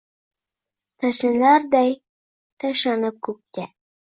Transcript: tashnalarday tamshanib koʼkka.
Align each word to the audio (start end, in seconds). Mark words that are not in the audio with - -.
tashnalarday 0.97 1.91
tamshanib 2.59 3.15
koʼkka. 3.25 3.63